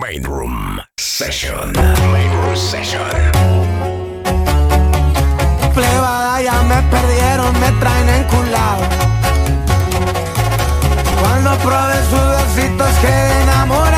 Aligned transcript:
Main 0.00 0.22
Room 0.22 0.80
Session. 0.96 1.72
Main 2.12 2.30
Room 2.30 2.56
Session. 2.56 3.10
Plebada, 5.74 6.40
ya 6.40 6.62
me 6.62 6.80
perdieron, 6.88 7.52
me 7.58 7.72
traen 7.80 8.08
enculado. 8.08 8.84
Cuando 11.20 11.50
prueben 11.64 12.04
sus 12.10 12.20
dositos, 12.20 12.90
que 13.00 13.42
enamorado. 13.42 13.97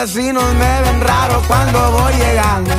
vecinos 0.00 0.54
me 0.54 0.80
ven 0.82 1.00
raro 1.02 1.42
cuando 1.46 1.92
voy 1.92 2.12
llegando. 2.14 2.70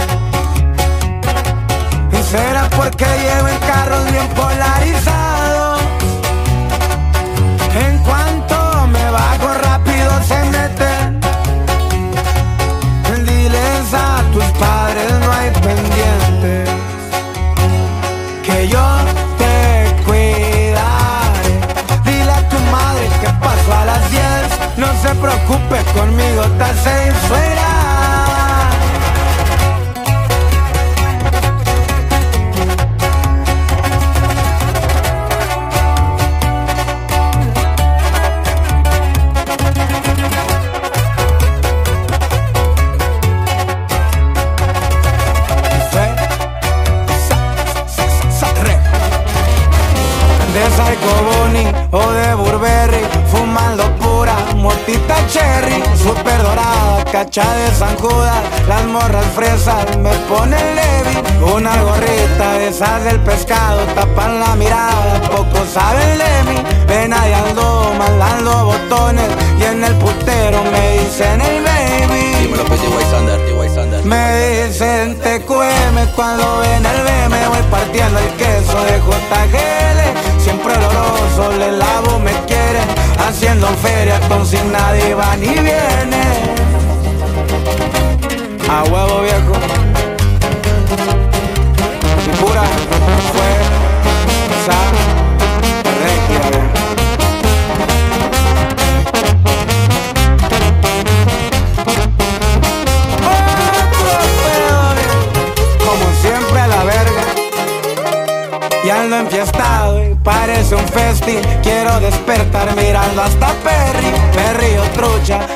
Y 2.11 2.23
será 2.23 2.67
porque 2.69 3.05
llevo 3.05 3.47
en 3.47 3.59
carros 3.59 4.11
bien 4.11 4.27
polarizados. 4.29 5.30
preocupes, 25.51 25.83
conmigo 25.93 26.43
estás 26.43 26.87
ahí 26.87 27.11
fuera. 27.27 27.80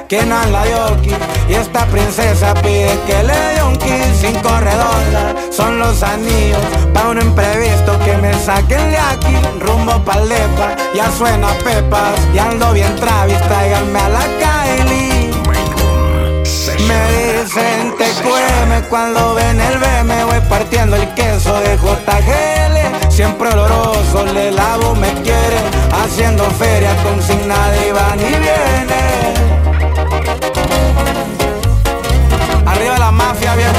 Que 0.07 0.17
Kenan 0.17 0.51
la 0.51 0.67
Yorkie 0.67 1.17
y 1.49 1.53
esta 1.55 1.83
princesa 1.87 2.53
pide 2.61 2.95
que 3.07 3.23
le 3.23 3.33
dé 3.33 3.63
un 3.63 3.75
kiss 3.75 4.17
sin 4.21 4.35
corredor. 4.41 5.01
Son 5.51 5.79
los 5.79 6.03
anillos 6.03 6.59
pa' 6.93 7.09
un 7.09 7.19
imprevisto 7.19 7.97
que 8.05 8.15
me 8.17 8.31
saquen 8.35 8.91
de 8.91 8.97
aquí 8.97 9.35
rumbo 9.59 9.97
pa' 10.05 10.19
Lepa. 10.19 10.75
Ya 10.93 11.09
suena 11.11 11.47
pepas 11.63 12.19
y 12.35 12.37
ando 12.37 12.71
bien 12.73 12.95
Travis, 12.97 13.41
tráiganme 13.47 13.99
a 13.99 14.09
la 14.09 14.21
Kylie. 14.39 15.31
Me 16.87 17.41
dicen 17.41 17.95
te 17.97 18.05
cueme 18.21 18.87
cuando 18.89 19.33
ven 19.33 19.59
el 19.59 19.79
BM, 19.79 20.23
voy 20.25 20.39
partiendo 20.47 20.97
el 20.97 21.11
queso 21.15 21.59
de 21.61 21.77
JGL. 21.77 23.11
Siempre 23.11 23.49
oloroso, 23.49 24.23
le 24.25 24.51
lavo, 24.51 24.93
me 24.93 25.11
quiere, 25.23 25.57
haciendo 25.91 26.43
feria 26.51 26.95
con 27.01 27.19
sin 27.23 27.47
nadie 27.47 27.91
van 27.91 28.19
y 28.19 28.23
viene. 28.25 29.54
Arriba 32.65 32.97
la 32.97 33.11
mafia, 33.11 33.55
viejo. 33.55 33.73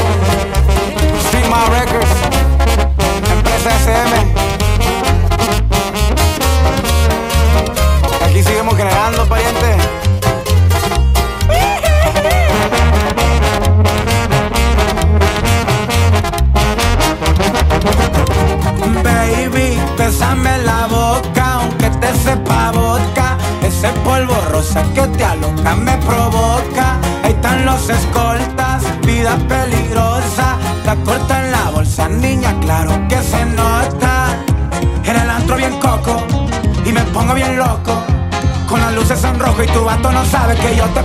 Street 1.27 1.47
My 1.47 1.65
Records. 1.79 2.11
Empresa 3.31 3.71
SM. 3.85 4.36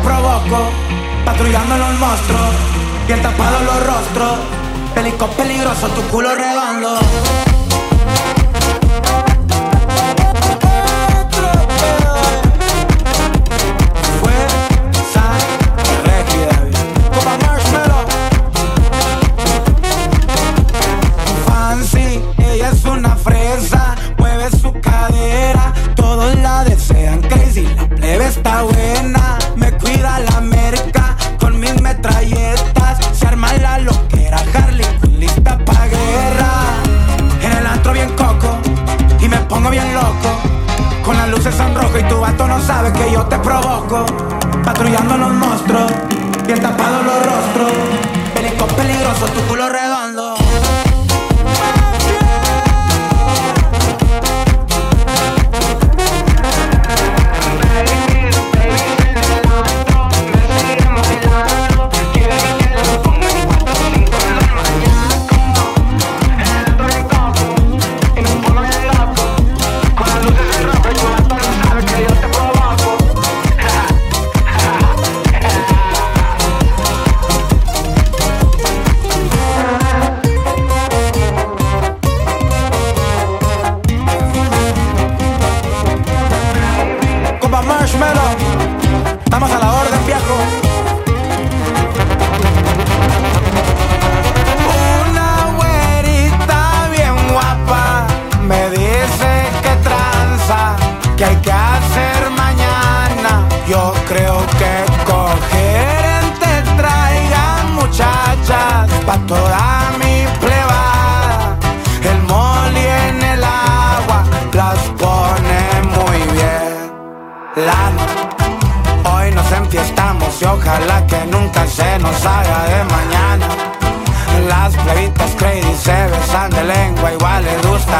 provoco, 0.03 0.72
patrullando 1.25 1.78
los 1.78 2.00
monstruos, 2.00 2.56
bien 3.07 3.22
tapado 3.22 3.59
los 3.63 3.88
rostros, 3.88 4.39
pelicos 4.94 5.29
peligrosos, 5.35 5.94
tu 5.95 6.01
culo 6.09 6.35
redondo. 6.35 7.00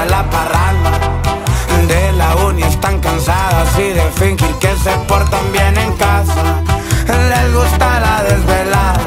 La 0.06 0.24
parranda. 0.30 0.92
De 1.88 2.12
la 2.14 2.36
uni 2.48 2.64
están 2.64 3.00
cansadas 3.00 3.78
y 3.78 3.94
de 3.94 4.04
fingir 4.12 4.54
que 4.60 4.76
se 4.78 4.92
portan 5.08 5.52
bien 5.52 5.78
en 5.78 5.94
casa. 5.98 6.62
Les 7.08 7.54
gusta 7.54 8.00
la 8.00 8.24
desvelada, 8.24 9.00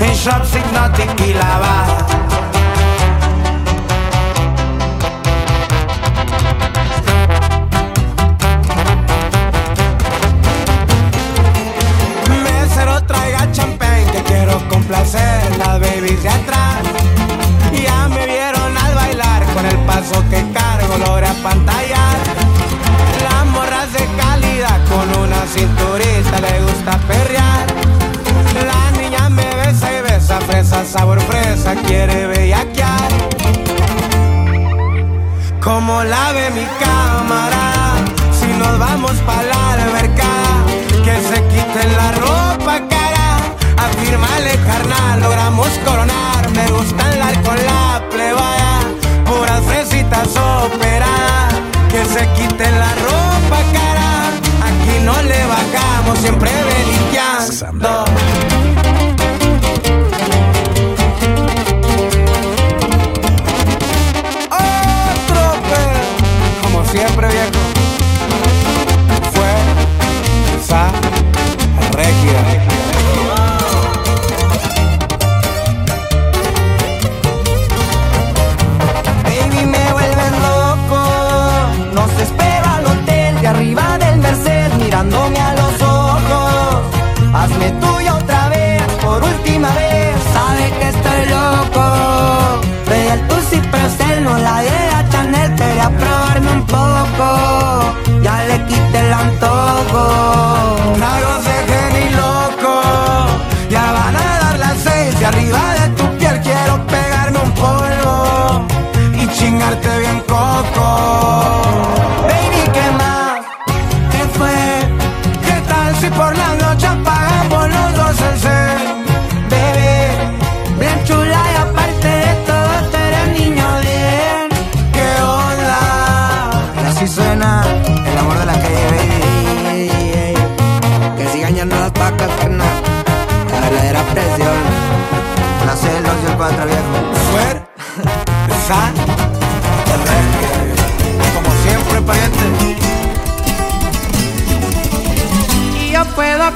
en 0.00 0.14
shops 0.14 0.54
hipnotic 0.54 1.20
y 1.20 1.34
lavada. 1.34 1.83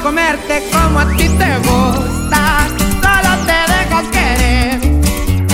Comerte 0.02 0.62
como 0.72 1.00
a 1.00 1.06
ti 1.16 1.28
te 1.28 1.58
gusta. 1.58 2.66
Solo 3.02 3.30
te 3.46 3.58
dejas 3.72 4.06
querer. 4.12 4.80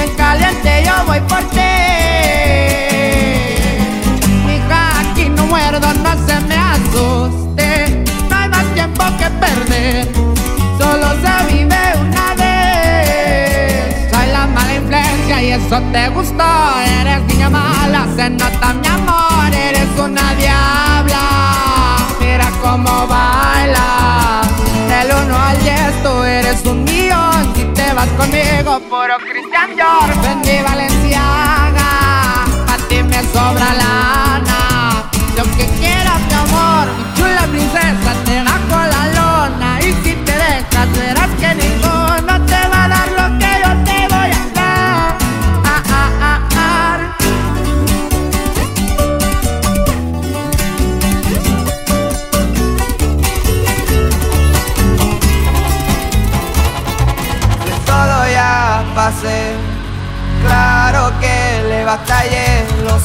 En 0.02 0.10
caliente 0.16 0.84
yo 0.84 1.04
voy 1.06 1.20
por 1.20 1.42
ti. 1.50 1.60
Hija, 4.52 5.00
aquí 5.00 5.28
no 5.28 5.46
muerdo, 5.46 5.86
no 6.02 6.12
se 6.26 6.40
me 6.48 6.56
asuste. 6.56 8.04
No 8.28 8.36
hay 8.36 8.48
más 8.48 8.66
tiempo 8.74 9.04
que 9.18 9.30
perder. 9.44 10.08
Solo 10.78 11.08
se 11.22 11.54
vive 11.54 11.82
una 12.00 12.34
vez. 12.34 14.10
Soy 14.12 14.26
la 14.32 14.46
mala 14.46 14.74
influencia 14.74 15.42
y 15.42 15.52
eso 15.52 15.80
te 15.92 16.08
gustó. 16.08 16.80
Eres 17.00 17.22
niña 17.24 17.50
mala, 17.50 18.06
se 18.16 18.30
nota 18.30 18.74
mi 18.74 18.88
amor. 18.88 19.54
Eres 19.54 19.88
una 19.98 20.34
diabla. 20.34 21.22
Mira 22.20 22.50
cómo 22.62 23.06
baila. 23.06 24.03
Del 26.64 26.72
1 26.72 26.72
al 26.72 26.72
10 26.72 26.72
tú 26.72 26.72
eres 26.72 26.72
un 26.72 26.84
millón. 26.84 27.54
Si 27.54 27.64
te 27.74 27.92
vas 27.92 28.08
conmigo, 28.10 28.80
puro 28.88 29.16
Christian 29.18 29.76
Dior. 29.76 30.08
Fendi 30.22 30.62
Valenciaga. 30.62 32.44
A 32.44 32.76
ti 32.88 33.02
me 33.02 33.22
sobra 33.22 33.74
lana. 33.74 34.23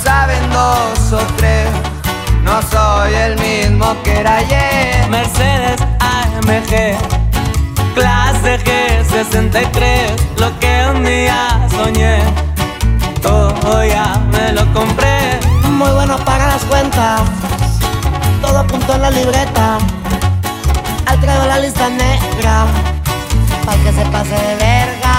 Saben 0.03 0.49
dos 0.51 1.13
o 1.13 1.19
tres. 1.37 1.67
No 2.43 2.61
soy 2.61 3.13
el 3.13 3.35
mismo 3.39 3.95
que 4.03 4.19
era 4.19 4.37
ayer. 4.37 5.07
Mercedes 5.09 5.81
AMG, 5.99 6.97
clase 7.95 8.59
G63, 8.63 10.39
lo 10.39 10.57
que 10.59 10.85
un 10.93 11.03
día 11.03 11.67
soñé, 11.69 12.19
todo 13.21 13.83
ya 13.83 14.19
me 14.31 14.53
lo 14.53 14.65
compré. 14.73 15.39
Muy 15.63 15.91
bueno 15.91 16.17
para 16.25 16.47
las 16.47 16.63
cuentas, 16.65 17.21
todo 18.41 18.59
apuntó 18.59 18.95
en 18.95 19.01
la 19.01 19.11
libreta. 19.11 19.77
Al 21.05 21.19
traigo 21.19 21.45
la 21.45 21.59
lista 21.59 21.89
negra, 21.89 22.65
pa' 23.65 23.75
que 23.83 23.91
se 23.91 24.05
pase 24.11 24.35
de 24.35 24.55
verga. 24.55 25.15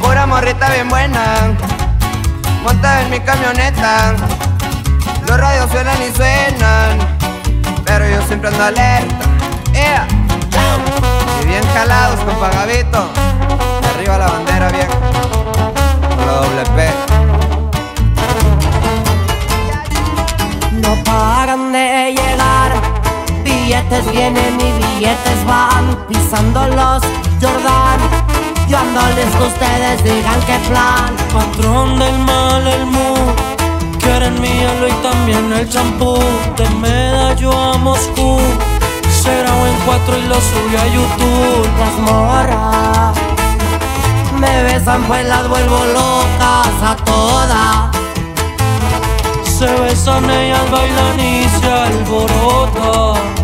Pura 0.00 0.26
morrita 0.26 0.70
bien 0.70 0.88
buena, 0.88 1.56
monta 2.62 3.02
en 3.02 3.10
mi 3.10 3.20
camioneta. 3.20 4.14
Los 5.26 5.38
radios 5.38 5.70
suenan 5.70 5.96
y 6.02 6.16
suenan, 6.16 6.98
pero 7.84 8.08
yo 8.08 8.22
siempre 8.26 8.48
ando 8.48 8.64
alerta. 8.64 9.24
¡Ea! 9.74 10.06
Y 11.42 11.46
bien 11.46 11.62
jalados 11.74 12.20
con 12.20 12.34
pagavito. 12.36 13.10
Arriba 13.94 14.18
la 14.18 14.26
bandera 14.26 14.70
bien. 14.70 14.88
Con 16.16 16.26
la 16.26 16.32
doble 16.32 16.64
P. 16.76 16.90
No 20.80 21.04
paran 21.04 21.72
de 21.72 22.14
llegar. 22.16 22.72
Billetes 23.44 24.10
vienen 24.10 24.58
y 24.60 24.72
billetes 24.72 25.44
van. 25.46 26.06
Pisando 26.08 26.66
los 26.68 27.02
Jordan. 27.40 28.47
Yo 28.68 28.78
ando 28.78 29.00
listo, 29.16 29.46
ustedes 29.46 30.04
digan 30.04 30.40
qué 30.46 30.58
plan. 30.68 31.16
Patrón 31.32 31.98
del 31.98 32.18
mal, 32.18 32.66
el 32.66 32.86
mood, 32.86 33.34
quieren 33.98 34.40
mi 34.40 34.48
hielo 34.48 34.88
y 34.88 34.92
también 35.02 35.52
el 35.52 35.68
champú. 35.68 36.18
De 36.56 36.68
medallo 36.70 37.52
a 37.52 37.78
Moscú, 37.78 38.38
será 39.22 39.50
en 39.68 39.76
cuatro 39.86 40.18
y 40.18 40.22
lo 40.22 40.34
subí 40.34 40.76
a 40.76 40.86
YouTube. 40.86 41.68
Las 41.78 41.94
morras 41.98 43.18
me 44.38 44.62
besan 44.62 45.02
pues 45.04 45.26
las 45.26 45.48
vuelvo 45.48 45.78
locas 45.86 46.82
a 46.82 46.96
todas. 47.04 47.96
Se 49.44 49.66
besan 49.66 50.30
ellas, 50.30 50.70
bailan 50.70 51.20
y 51.20 51.48
se 51.48 51.72
alborotan. 51.72 53.37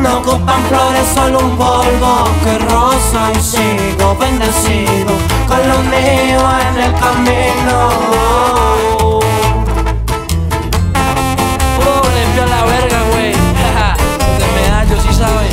No 0.00 0.18
ocupan 0.18 0.62
flores, 0.68 1.08
solo 1.12 1.40
un 1.40 1.56
polvo 1.56 2.28
que 2.44 2.58
rosa 2.58 3.32
y 3.34 3.40
sigo 3.40 4.16
bendecido 4.16 5.12
con 5.48 5.58
lo 5.68 5.78
mío 5.90 6.40
en 6.68 6.82
el 6.84 6.92
camino. 6.94 7.88
Puro 11.76 12.08
limpio 12.16 12.46
la 12.46 12.64
verga, 12.64 13.02
güey. 13.10 13.32
Se 14.38 14.46
me 14.54 14.68
da, 14.68 14.84
yo 14.84 14.96
sí 15.02 15.12
sabe. 15.12 15.48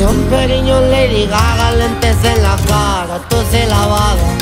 Yo 0.00 0.08
periño 0.30 0.80
Lady 0.82 1.26
Gaga, 1.26 1.72
lentes 1.72 2.24
en 2.24 2.42
la 2.44 2.56
cara, 2.68 3.20
se 3.50 3.66
lavada. 3.66 4.36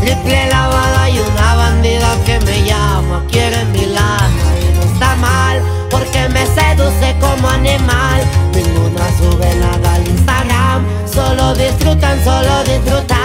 Triple 0.00 0.48
lavada 0.48 1.10
y 1.10 1.18
una 1.18 1.54
bandida 1.56 2.16
que 2.24 2.38
me 2.40 2.62
llama, 2.62 3.24
quiere 3.30 3.64
mi 3.66 3.86
lana 3.86 4.58
y 4.62 4.76
no 4.76 4.82
está 4.82 5.16
mal 5.16 5.79
seduce 6.80 7.14
como 7.20 7.48
animal. 7.48 8.22
Ninguna 8.54 9.06
sube 9.18 9.54
nada 9.56 9.94
al 9.94 10.08
Instagram, 10.08 10.84
solo 11.12 11.54
disfrutan, 11.54 12.24
solo 12.24 12.64
disfrutan. 12.64 13.18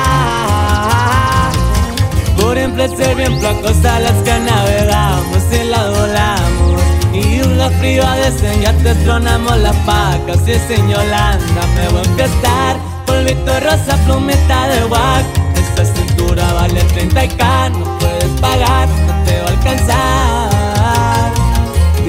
Por 2.37 2.97
ser 2.97 3.15
bien 3.15 3.39
flacos 3.39 3.85
a 3.85 3.99
las 3.99 4.13
que 4.23 4.39
navegamos 4.39 5.43
y 5.51 5.63
la 5.69 5.89
volamos. 5.89 6.81
Y 7.13 7.41
una 7.41 7.69
fría 7.69 8.11
de 8.15 8.61
ya 8.61 8.73
te 8.73 8.93
tronamos 8.95 9.57
la 9.57 9.71
paca. 9.85 10.35
Si 10.43 10.51
es 10.51 10.69
en 10.69 10.89
Yolanda, 10.89 11.61
me 11.75 11.87
voy 11.89 11.99
a 11.99 12.03
empezar. 12.03 12.77
Polvito 13.05 13.59
rosa, 13.61 13.97
plumeta 14.05 14.67
de 14.67 14.83
guac. 14.83 15.25
Esta 15.55 15.85
cintura 15.85 16.53
vale 16.53 16.81
30k, 16.89 17.71
no 17.71 17.97
puedes 17.99 18.41
pagar, 18.41 18.87
no 18.87 19.23
te 19.25 19.39
va 19.39 19.47
a 19.47 19.49
alcanzar. 19.49 20.34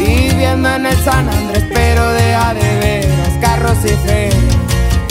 Viviendo 0.06 0.68
en 0.68 0.86
el 0.86 0.96
San 1.04 1.28
Andrés, 1.28 1.64
pero 1.74 2.08
de 2.12 2.34
a 2.34 2.54
de 2.54 3.08
carros 3.40 3.78
y 3.84 3.88
ferias. 4.06 4.56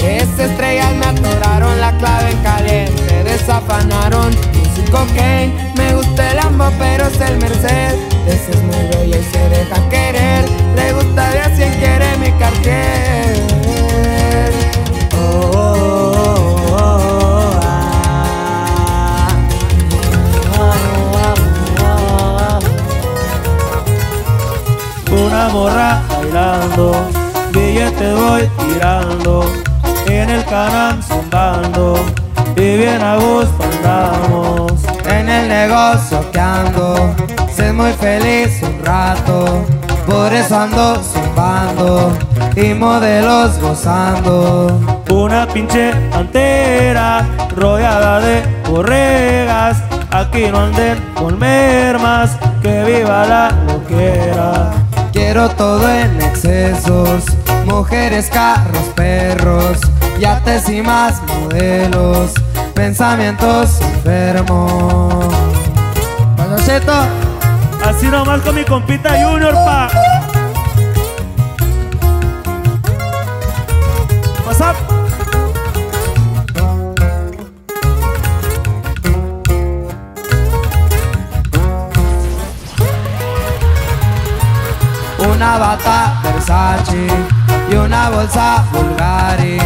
Esas 0.01 0.51
estrellas 0.51 0.93
me 0.93 1.05
atoraron 1.05 1.81
la 1.81 1.91
clave 1.97 2.31
en 2.31 2.37
caliente, 2.43 3.23
desafanaron 3.23 4.31
sin 4.73 4.85
cocaine. 4.85 5.53
Me 5.75 5.93
gusta 5.95 6.31
el 6.31 6.39
ambo, 6.39 6.71
pero 6.79 7.07
es 7.07 7.19
el 7.19 7.37
Merced. 7.37 7.95
Ese 8.27 8.51
es 8.51 8.61
muy 8.63 8.87
bella 8.89 9.17
y 9.17 9.23
se 9.23 9.49
deja 9.49 9.89
querer. 9.89 10.45
Le 10.75 10.93
gusta 10.93 11.29
de 11.31 11.39
a 11.41 11.55
quien 11.55 11.73
quiere 11.73 12.17
mi 12.17 12.31
cartier. 12.39 13.54
Morra 25.49 26.01
bailando, 26.09 26.91
billete 27.51 28.13
voy 28.13 28.49
tirando, 28.57 29.45
en 30.07 30.29
el 30.29 30.43
canal 30.45 31.01
zumbando, 31.03 31.95
y 32.55 32.77
bien 32.77 33.01
a 33.01 33.15
gusto 33.17 33.63
andamos. 33.63 34.73
En 35.05 35.29
el 35.29 35.47
negocio 35.47 36.29
que 36.31 36.39
ando, 36.39 37.15
sé 37.55 37.71
muy 37.71 37.93
feliz 37.93 38.61
un 38.63 38.83
rato, 38.83 39.65
por 40.07 40.33
eso 40.33 40.57
ando 40.57 41.01
zumbando 41.03 42.11
y 42.55 42.73
modelos 42.73 43.59
gozando. 43.59 44.79
Una 45.09 45.47
pinche 45.47 45.91
antera 46.11 47.25
rodeada 47.55 48.19
de 48.19 48.43
borregas. 48.69 49.77
Aquí 50.11 50.47
no 50.51 50.59
anden 50.59 50.97
con 51.13 51.37
mermas, 51.37 52.37
que 52.61 52.83
viva 52.83 53.25
la 53.25 53.51
loquera. 53.67 54.64
Quiero 55.15 55.47
todo 55.51 55.89
en 55.89 56.21
excesos, 56.21 57.23
mujeres, 57.65 58.29
carros, 58.29 58.83
perros, 58.95 59.79
yates 60.19 60.67
y 60.67 60.81
más 60.81 61.21
modelos, 61.23 62.33
pensamientos 62.73 63.79
enfermos. 63.79 65.33
Cheto, 66.65 66.93
Así 67.85 68.07
nomás 68.07 68.41
con 68.41 68.55
mi 68.55 68.65
compita 68.65 69.11
Junior, 69.11 69.53
pa. 69.53 69.87
What's 74.45 74.59
up? 74.59 74.84
Una 85.35 85.57
bata 85.57 86.21
Versace 86.23 87.07
y 87.69 87.75
una 87.75 88.09
bolsa 88.09 88.63
Bulgari. 88.71 89.57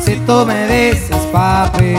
Si 0.00 0.16
tú 0.26 0.46
me 0.46 0.66
dices 0.66 1.16
papi, 1.32 1.96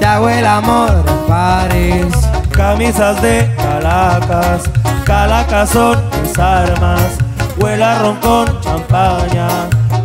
te 0.00 0.06
hago 0.06 0.28
el 0.28 0.46
amor 0.46 1.04
en 1.06 1.28
París. 1.28 2.14
Camisas 2.50 3.22
de 3.22 3.54
calacas, 3.56 4.62
calacas 5.04 5.70
son 5.70 5.98
mis 6.20 6.38
armas. 6.38 7.18
Huela 7.58 7.98
ron 8.00 8.16
con 8.16 8.60
champaña, 8.60 9.48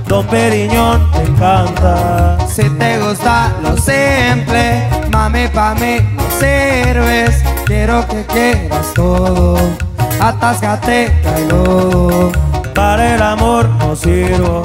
Don 0.07 0.25
Periñón 0.27 1.12
te 1.12 1.24
encanta. 1.24 2.38
Si 2.48 2.69
te 2.69 3.00
gusta 3.00 3.51
lo 3.63 3.75
simple, 3.77 4.88
mami 5.12 5.48
pa' 5.48 5.74
mí 5.75 5.98
no 6.15 6.24
sirves. 6.39 7.43
Quiero 7.65 8.07
que 8.07 8.24
quieras 8.25 8.93
todo, 8.93 9.57
atáscate, 10.20 11.12
lodo. 11.50 12.32
Para 12.74 13.15
el 13.15 13.22
amor 13.22 13.70
no 13.79 13.96
sirvo, 13.96 14.63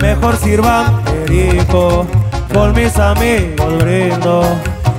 mejor 0.00 0.36
sirvan 0.36 1.02
perico. 1.04 2.06
Con 2.52 2.72
mis 2.72 2.96
amigos 2.98 3.78
brindo 3.78 4.44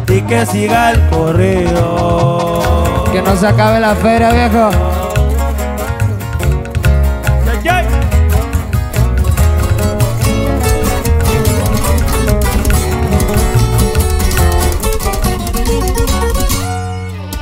y 0.09 0.21
que 0.21 0.45
siga 0.45 0.91
el 0.91 1.09
corrido. 1.09 2.61
Que 3.11 3.21
no 3.21 3.35
se 3.37 3.47
acabe 3.47 3.79
la 3.79 3.95
feria, 3.95 4.31
viejo. 4.31 4.69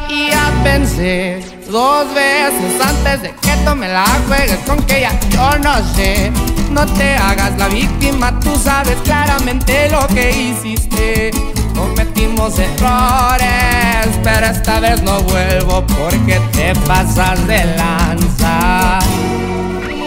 Y 0.09 0.29
ya 0.29 0.51
pensé 0.63 1.32
dos 1.73 2.05
veces 2.13 2.79
antes 2.87 3.23
de 3.23 3.31
que 3.41 3.57
tome 3.65 3.87
la 3.89 4.05
juegues 4.27 4.59
con 4.67 4.77
que 4.83 5.01
ya 5.01 5.19
yo 5.31 5.57
no 5.57 5.73
sé. 5.95 6.31
No 6.69 6.85
te 6.85 7.15
hagas 7.15 7.57
la 7.57 7.67
víctima, 7.67 8.39
tú 8.39 8.55
sabes 8.55 8.95
claramente 9.03 9.89
lo 9.89 10.05
que 10.07 10.29
hiciste. 10.31 11.31
Cometimos 11.75 12.59
errores, 12.59 14.07
pero 14.23 14.45
esta 14.45 14.79
vez 14.81 15.01
no 15.01 15.19
vuelvo 15.21 15.83
porque 15.87 16.39
te 16.51 16.75
pasas 16.81 17.45
de 17.47 17.65
lanza. 17.75 18.99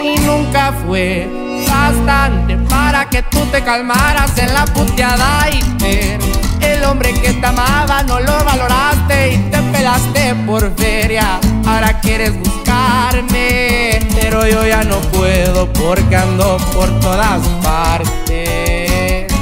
Y 0.04 0.20
nunca 0.20 0.73
fue 0.87 1.28
bastante 1.68 2.56
para 2.70 3.11
que 3.11 3.23
tú 3.23 3.40
te 3.50 3.61
calmaras 3.64 4.38
en 4.38 4.54
la 4.54 4.66
puteada 4.66 5.49
y 5.50 5.82
ver 5.82 6.45
el 6.76 6.85
hombre 6.85 7.12
que 7.14 7.33
te 7.33 7.47
amaba 7.47 8.02
no 8.02 8.21
lo 8.21 8.45
valoraste 8.45 9.35
y 9.35 9.38
te 9.50 9.59
pelaste 9.73 10.35
por 10.47 10.75
feria. 10.76 11.40
Ahora 11.66 11.99
quieres 12.00 12.38
buscarme, 12.38 13.99
pero 14.21 14.47
yo 14.47 14.66
ya 14.66 14.85
no 14.85 14.99
puedo 15.12 15.73
porque 15.73 16.16
ando 16.16 16.56
por 16.75 16.88
todas 17.00 17.40
partes. 17.62 19.33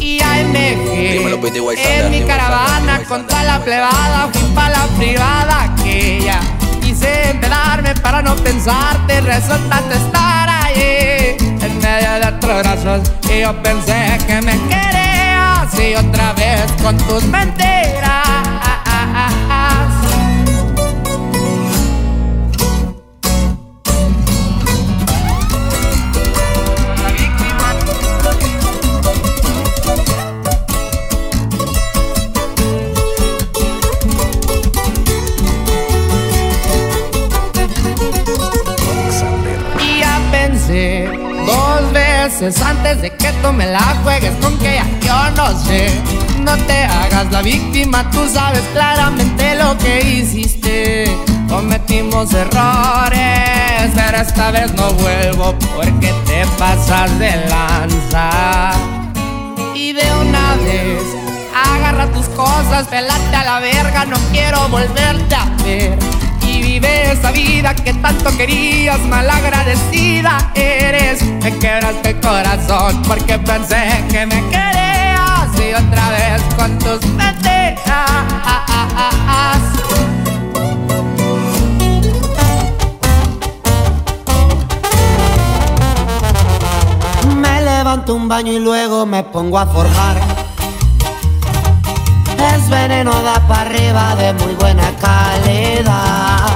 Y 0.00 0.18
Pity 1.42 1.60
White 1.60 1.82
Thunder, 1.82 2.04
en 2.04 2.10
mi 2.10 2.22
caravana 2.26 3.00
contra 3.08 3.42
la 3.44 3.60
plebada 3.60 4.28
fui 4.32 4.42
pa' 4.54 4.68
la 4.68 4.86
privada 4.98 5.62
aquella. 5.64 6.40
Quise 6.80 7.30
empedarme 7.30 7.94
para 7.96 8.22
no 8.22 8.36
pensarte, 8.36 9.20
resultaste 9.20 9.94
estar 9.94 10.48
ahí 10.48 11.36
en 11.40 11.78
medio 11.78 12.12
de 12.20 12.36
otros 12.36 12.62
brazos 12.62 13.12
y 13.30 13.40
yo 13.40 13.62
pensé 13.62 14.18
que 14.26 14.40
me 14.42 14.52
querías 14.68 15.09
y 15.78 15.94
otra 15.94 16.32
vez 16.32 16.72
con 16.82 16.96
tus 16.96 17.24
mentiras. 17.24 18.29
Antes 42.38 43.02
de 43.02 43.10
que 43.10 43.32
tú 43.42 43.52
me 43.52 43.66
la 43.66 43.80
juegues 44.02 44.32
con 44.40 44.56
que 44.58 44.76
ya 44.76 44.86
yo 45.00 45.30
no 45.36 45.58
sé. 45.58 45.90
No 46.38 46.56
te 46.56 46.84
hagas 46.84 47.30
la 47.30 47.42
víctima, 47.42 48.08
tú 48.10 48.26
sabes 48.28 48.62
claramente 48.72 49.56
lo 49.56 49.76
que 49.76 50.00
hiciste. 50.00 51.04
Cometimos 51.48 52.32
errores, 52.32 53.90
pero 53.94 54.16
esta 54.18 54.50
vez 54.52 54.72
no 54.74 54.92
vuelvo 54.92 55.54
porque 55.74 56.14
te 56.24 56.46
pasas 56.56 57.18
de 57.18 57.30
lanza. 57.48 58.70
Y 59.74 59.92
de 59.92 60.10
una 60.22 60.54
vez, 60.56 61.02
agarra 61.54 62.06
tus 62.12 62.26
cosas, 62.28 62.86
pelate 62.86 63.36
a 63.36 63.44
la 63.44 63.60
verga, 63.60 64.06
no 64.06 64.16
quiero 64.32 64.68
volverte 64.68 65.34
a 65.34 65.44
ver. 65.64 65.98
Y 66.60 66.62
vive 66.62 67.12
esa 67.12 67.32
vida 67.32 67.74
que 67.74 67.94
tanto 67.94 68.36
querías, 68.36 69.00
malagradecida 69.06 70.52
eres. 70.54 71.22
Me 71.42 71.56
quebraste 71.58 72.10
el 72.10 72.20
corazón 72.20 73.00
porque 73.08 73.38
pensé 73.38 74.04
que 74.10 74.26
me 74.26 74.40
querías. 74.50 75.48
Y 75.56 75.72
otra 75.72 76.10
vez 76.10 76.42
con 76.56 76.78
tus 76.78 76.98
pendejas. 76.98 78.10
Me 87.36 87.62
levanto 87.62 88.14
un 88.14 88.28
baño 88.28 88.52
y 88.52 88.58
luego 88.58 89.06
me 89.06 89.22
pongo 89.22 89.58
a 89.58 89.64
forjar. 89.66 90.29
Es 92.40 92.68
veneno 92.70 93.22
da 93.22 93.34
para 93.46 93.62
arriba 93.62 94.16
de 94.16 94.32
muy 94.32 94.54
buena 94.54 94.90
calidad. 95.00 96.48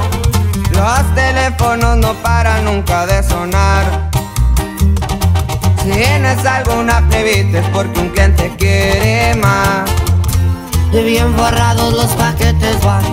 Los 0.73 1.15
teléfonos 1.15 1.99
no 1.99 2.15
paran 2.23 2.65
nunca 2.65 3.07
de 3.07 3.23
sonar. 3.23 4.11
Si 5.83 5.91
tienes 5.91 6.45
alguna 6.47 7.07
plebita 7.09 7.59
es 7.59 7.69
porque 7.69 8.01
un 8.01 8.09
cliente 8.09 8.55
quiere 8.59 9.35
más. 9.37 9.91
Y 10.93 11.03
bien 11.03 11.35
forrados 11.35 11.93
los 11.93 12.11
paquetes 12.13 12.83
van. 12.83 13.05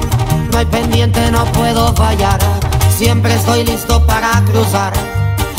No 0.51 0.57
hay 0.57 0.65
pendiente, 0.65 1.31
no 1.31 1.43
puedo 1.51 1.93
fallar. 1.93 2.39
Siempre 2.97 3.33
estoy 3.33 3.65
listo 3.65 4.05
para 4.05 4.41
cruzar. 4.45 4.93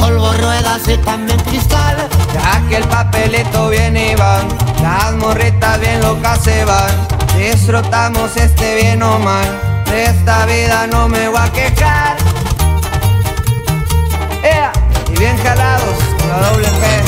Polvo, 0.02 0.32
ruedas 0.32 0.82
y 0.88 0.96
también 0.98 1.38
cristal. 1.44 1.96
Ya 2.34 2.68
que 2.68 2.76
el 2.78 2.84
papelito 2.88 3.68
viene 3.68 4.12
y 4.12 4.14
van, 4.16 4.48
las 4.82 5.12
morritas 5.14 5.78
bien 5.78 6.00
locas 6.00 6.42
se 6.42 6.64
van. 6.64 6.90
Disfrutamos 7.38 8.36
este 8.36 8.82
bien 8.82 9.00
o 9.00 9.20
mal, 9.20 9.46
de 9.86 10.06
esta 10.06 10.44
vida 10.46 10.88
no 10.88 11.08
me 11.08 11.28
voy 11.28 11.38
a 11.38 11.52
quejar. 11.52 12.16
Ea, 14.42 14.72
y 15.14 15.18
bien 15.20 15.36
jalados 15.38 15.96
con 16.18 16.28
la 16.28 16.50
doble 16.50 16.68
P. 16.68 17.02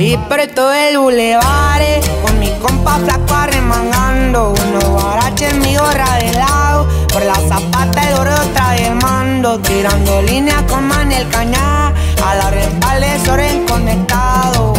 Y 0.00 0.16
todo 0.54 0.72
el 0.72 0.96
bulevar, 0.96 1.82
con 2.22 2.38
mi 2.38 2.50
compa 2.62 2.98
flaco 2.98 3.34
arremangando 3.34 4.50
Unos 4.50 4.84
guaraches 4.84 5.52
en 5.52 5.60
mi 5.60 5.74
gorra 5.74 6.18
de 6.18 6.32
lado 6.34 6.67
Por 7.12 7.24
la 7.24 7.34
zapata 7.34 8.08
el 8.08 8.14
oro 8.14 8.32
otra 8.32 8.70
vez 8.70 8.94
mando 8.94 9.58
Tirando 9.60 10.22
línea 10.22 10.64
con 10.66 10.86
Manel 10.86 11.28
Cañá 11.28 11.92
A 12.24 12.34
la 12.34 12.50
rentales 12.50 13.28
oren 13.28 13.66
conectado 13.66 14.74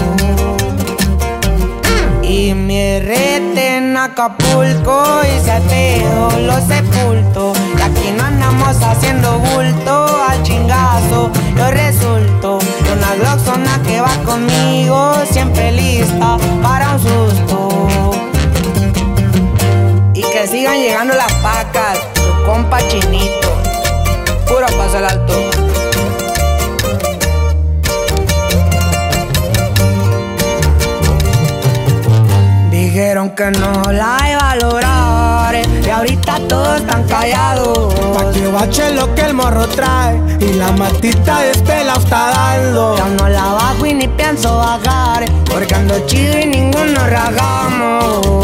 y 2.29 2.53
mi 2.53 2.99
rete 2.99 3.77
en 3.77 3.97
Acapulco 3.97 5.21
y 5.23 5.43
se 5.43 5.59
pedo 5.67 6.29
lo 6.41 6.53
sepulto. 6.67 7.53
Y 7.75 7.81
aquí 7.81 8.11
no 8.15 8.23
andamos 8.23 8.77
haciendo 8.83 9.39
bulto 9.39 10.05
al 10.29 10.43
chingazo. 10.43 11.31
Yo 11.57 11.71
resulto 11.71 12.59
de 12.59 12.93
una 12.93 13.15
gloxona 13.15 13.81
que 13.81 13.99
va 13.99 14.15
conmigo, 14.23 15.13
siempre 15.31 15.71
lista 15.71 16.37
para 16.61 16.93
un 16.93 16.99
susto. 17.01 18.11
Y 20.13 20.21
que 20.21 20.47
sigan 20.47 20.77
llegando 20.77 21.15
las 21.15 21.33
pacas, 21.41 21.98
compa 22.69 22.88
chinito. 22.88 23.49
Puro 24.47 24.67
paso 24.77 24.97
al 24.97 25.05
alto. 25.05 25.34
Dijeron 32.71 33.32
que 33.32 33.51
no 33.51 33.91
la 33.91 34.17
iba 34.32 34.51
a 34.51 34.55
lograr 34.55 35.55
Y 35.86 35.89
ahorita 35.89 36.39
todos 36.47 36.77
están 36.77 37.03
callados 37.08 37.93
Pa' 38.15 38.32
que 38.32 38.47
bache 38.47 38.93
lo 38.93 39.13
que 39.13 39.21
el 39.21 39.34
morro 39.36 39.67
trae 39.67 40.19
y 40.39 40.53
la 40.53 40.71
matita 40.71 41.41
de 41.41 41.51
este 41.51 41.84
la 41.84 41.93
está 41.93 42.32
dando. 42.32 42.97
Ya 42.97 43.05
no 43.05 43.29
la 43.29 43.45
bajo 43.53 43.86
y 43.86 43.93
ni 43.93 44.08
pienso 44.08 44.58
bajar 44.58 45.25
Porque 45.45 45.75
ando 45.75 45.99
chido 46.08 46.39
y 46.39 46.45
ninguno 46.45 47.05
ragamos 47.08 48.39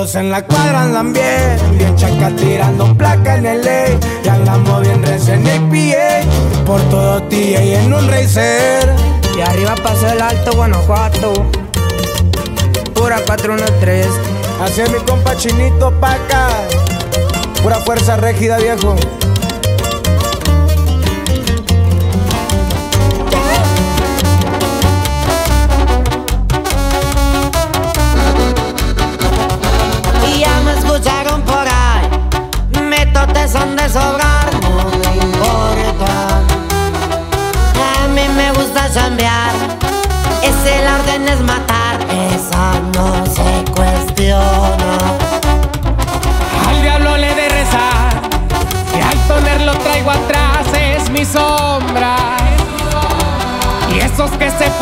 Todos 0.00 0.14
en 0.14 0.30
la 0.30 0.42
cuadra 0.46 0.84
andan 0.84 1.12
bien, 1.12 1.76
bien 1.76 1.94
chaca 1.94 2.30
tirando 2.34 2.96
placa 2.96 3.36
en 3.36 3.44
el 3.44 3.60
ley. 3.60 3.98
Y 4.24 4.28
andamos 4.30 4.80
bien 4.80 5.02
recién 5.02 5.46
APA, 5.46 6.64
por 6.64 6.80
todo 6.88 7.22
tía 7.24 7.62
y 7.62 7.74
en 7.74 7.92
un 7.92 8.08
racer. 8.08 8.94
Y 9.36 9.42
arriba 9.42 9.74
pasó 9.82 10.10
el 10.10 10.22
alto 10.22 10.52
Guanajuato 10.52 11.44
Pura 12.94 13.20
413 13.26 14.08
Así 14.62 14.80
es 14.80 14.90
mi 14.90 15.00
compa 15.00 15.36
chinito 15.36 15.92
pa' 16.00 16.14
acá. 16.14 16.48
Pura 17.62 17.76
fuerza 17.80 18.16
rígida, 18.16 18.56
viejo. 18.56 18.96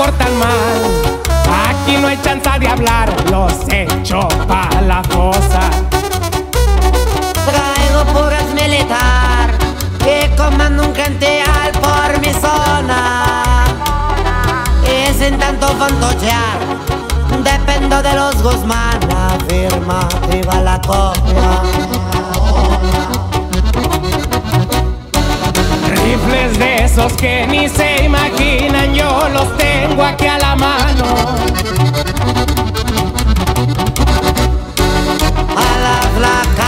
Portan 0.08 0.38
mal, 0.38 0.82
aquí 1.68 1.96
no 1.98 2.08
hay 2.08 2.16
chance 2.22 2.48
de 2.58 2.68
hablar, 2.68 3.12
los 3.30 3.52
echo 3.68 4.26
pa' 4.46 4.80
la 4.86 5.02
fosa. 5.04 5.70
Traigo 7.46 8.04
puras 8.14 8.46
militar 8.54 9.50
que 10.02 10.30
comando 10.36 10.84
un 10.84 10.94
genteal 10.94 11.72
por 11.72 12.20
mi 12.20 12.32
zona. 12.32 13.64
Y 14.84 15.12
sin 15.12 15.38
tanto 15.38 15.68
fantochear, 15.78 16.58
dependo 17.44 18.02
de 18.02 18.14
los 18.14 18.42
Guzmán. 18.42 18.98
La 19.08 19.36
firma, 19.46 20.08
viva 20.30 20.60
la 20.62 20.80
copia. 20.80 22.17
Rifles 26.08 26.58
de 26.58 26.84
esos 26.84 27.12
que 27.18 27.46
ni 27.46 27.68
se 27.68 28.04
imaginan, 28.04 28.94
yo 28.94 29.28
los 29.28 29.54
tengo 29.58 30.02
aquí 30.02 30.26
a 30.26 30.38
la 30.38 30.56
mano. 30.56 31.04
A 35.54 36.67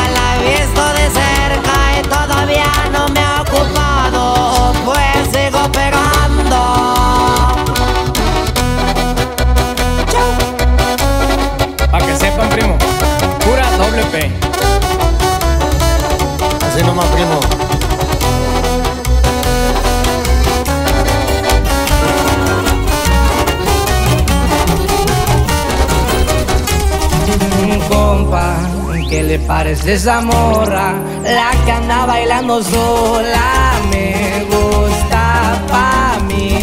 parece 29.80 29.94
esa 29.94 30.20
morra? 30.20 30.94
La 31.24 31.50
que 31.64 31.72
anda 31.72 32.06
bailando 32.06 32.62
sola 32.62 33.72
me 33.90 34.44
gusta 34.50 35.62
pa' 35.68 36.18
mí. 36.28 36.58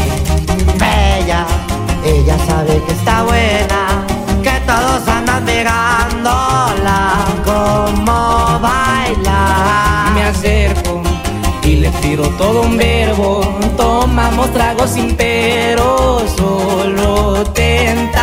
Bella, 0.77 1.45
ella 2.03 2.38
sabe 2.47 2.82
que 2.86 2.93
está 2.93 3.23
buena, 3.23 4.06
que 4.43 4.60
todos 4.65 5.08
andan 5.08 5.45
mirándola 5.45 7.25
como 7.43 8.60
baila. 8.60 10.12
Me 10.13 10.23
acerco 10.23 11.01
y 11.63 11.77
le 11.77 11.89
tiro 12.01 12.23
todo 12.38 12.62
un 12.62 12.77
verbo. 12.77 13.41
Toma 13.77 14.30
tomamos 14.30 14.51
tragos 14.53 14.91
sin 14.91 15.15
pero, 15.15 16.23
solo 16.38 17.43
tentación. 17.53 18.16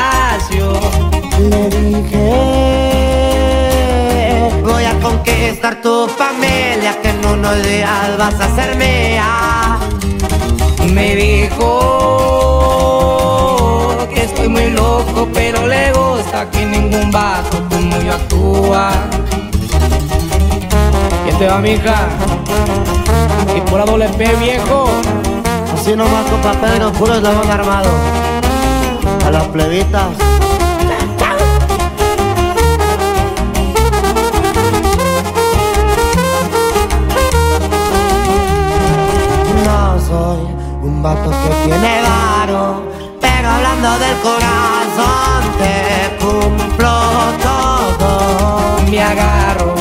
Conquistar 5.55 5.81
tu 5.83 6.09
familia, 6.09 7.01
que 7.01 7.11
en 7.11 7.25
unos 7.27 7.63
días 7.63 8.19
vas 8.19 8.35
a 8.41 8.55
ser 8.57 8.77
mía. 8.77 9.79
Me 10.93 11.15
dijo 11.15 11.61
que 14.13 14.25
estoy 14.25 14.49
muy 14.49 14.71
loco, 14.71 15.29
pero 15.33 15.67
le 15.67 15.93
gusta 15.93 16.51
que 16.51 16.67
ningún 16.67 17.11
vato 17.13 17.63
como 17.71 18.01
yo 18.03 18.15
actúa. 18.15 18.91
¿Quién 21.25 21.39
te 21.39 21.47
va, 21.47 21.59
mija? 21.59 22.09
Y 23.57 23.61
por 23.71 23.79
la 23.79 23.85
doble 23.85 24.09
P, 24.09 24.25
viejo. 24.37 24.89
Así 25.73 25.95
nomás, 25.95 26.27
compa 26.31 26.53
Pedro, 26.55 26.93
puro 26.93 27.15
eslabón 27.15 27.49
armado. 27.51 27.91
A 29.25 29.31
las 29.31 29.45
plebitas. 29.49 30.09
Vato 41.05 41.31
que 41.31 41.51
tiene 41.67 42.01
varo, 42.01 42.83
pero 43.21 43.51
hablando 43.51 43.91
del 43.99 44.17
corazón 44.29 45.41
te 45.61 45.77
cumplo 46.25 46.95
todo. 47.43 48.11
Me 48.91 49.03
agarro 49.03 49.75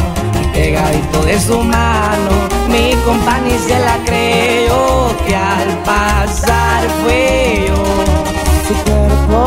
pegadito 0.51 1.21
de 1.21 1.39
su 1.39 1.62
mano. 1.62 2.31
Mi 2.67 2.93
compañía 3.05 3.57
se 3.57 3.79
la 3.79 3.97
creyó 4.05 5.15
que 5.25 5.33
al 5.33 5.69
pasar 5.86 6.81
fue 7.01 7.67
yo. 7.69 7.81
Su 8.67 8.73
cuerpo, 8.83 9.43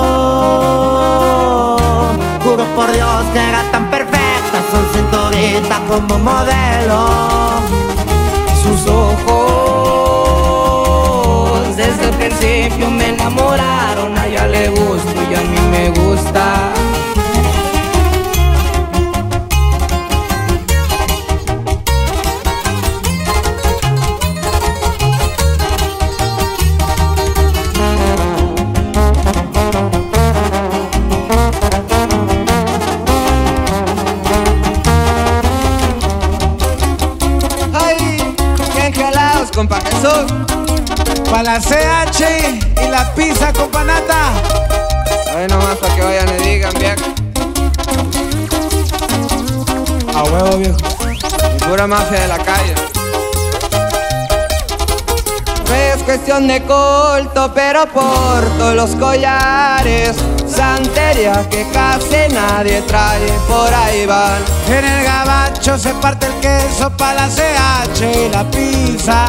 juro 2.42 2.64
por 2.74 2.90
Dios 2.90 3.22
que 3.34 3.40
era 3.50 3.62
tan 3.70 3.90
perfecta, 3.90 4.58
son 4.70 4.84
cinturita 4.94 5.76
como 5.90 6.18
modelo. 6.20 7.00
Sus 8.62 8.80
ojos 8.90 9.35
Y 51.86 51.88
mafia 51.88 52.18
de 52.18 52.26
la 52.26 52.38
calle. 52.38 52.74
Es 55.72 56.02
cuestión 56.02 56.48
de 56.48 56.60
culto, 56.62 57.52
pero 57.54 57.86
porto 57.86 58.74
los 58.74 58.96
collares. 58.96 60.16
Santería 60.48 61.48
que 61.48 61.64
casi 61.72 62.34
nadie 62.34 62.82
trae, 62.82 63.30
por 63.46 63.72
ahí 63.72 64.04
van. 64.04 64.42
En 64.68 64.84
el 64.84 65.04
gabacho 65.04 65.78
se 65.78 65.94
parte 65.94 66.26
el 66.26 66.34
queso 66.40 66.90
pa' 66.96 67.14
la 67.14 67.28
CH 67.28 68.00
y 68.00 68.28
la 68.30 68.42
pizza. 68.50 69.26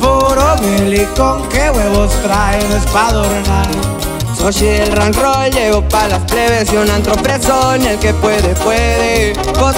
Puro 0.00 0.56
Billy 0.58 1.04
con 1.14 1.46
qué 1.50 1.70
huevos 1.70 2.12
es 2.14 2.90
pa' 2.92 3.08
adornar. 3.08 3.89
Soy 4.40 4.68
el 4.68 4.92
rank 4.92 5.16
roll, 5.16 5.50
llevo 5.50 5.82
pa' 5.86 6.08
las 6.08 6.20
plebes 6.24 6.72
y 6.72 6.76
un 6.76 6.88
antropresón. 6.90 7.84
El 7.86 7.98
que 7.98 8.14
puede, 8.14 8.54
puede. 8.54 9.34
JGL 9.34 9.74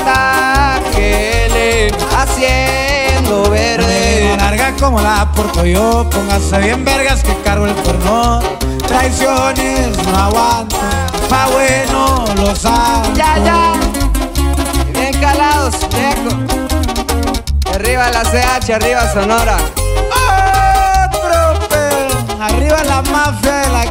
haciendo 2.16 3.50
Verde 3.50 3.86
verde. 3.86 4.36
larga 4.36 4.72
como 4.78 5.00
la 5.00 5.28
porto 5.34 5.66
yo, 5.66 6.08
póngase 6.08 6.58
bien 6.60 6.84
vergas 6.84 7.24
que 7.24 7.34
cargo 7.42 7.66
el 7.66 7.74
cuerno. 7.74 8.40
Traiciones 8.86 9.98
no 10.06 10.16
aguanto, 10.16 10.76
pa' 11.28 11.48
bueno 11.48 12.24
lo 12.36 12.54
saben. 12.54 13.14
Ya, 13.16 13.36
ya. 13.38 13.72
Bien 14.92 15.12
calados, 15.20 15.74
viejo. 15.90 16.36
Arriba 17.74 18.10
la 18.10 18.22
CH, 18.22 18.70
arriba 18.74 19.12
Sonora. 19.12 19.56
Arriba 22.40 22.84
la 22.84 23.01
de 23.30 23.68
la. 23.68 23.82